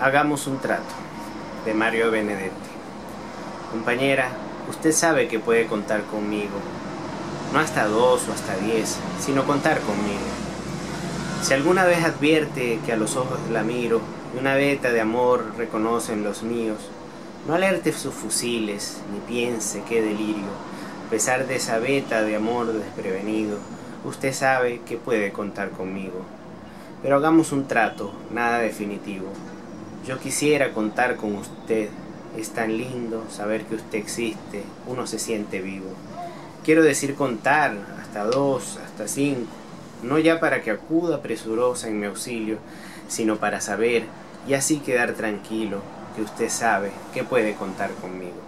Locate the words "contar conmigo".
5.66-6.56, 9.44-10.24, 25.30-26.22, 47.54-48.40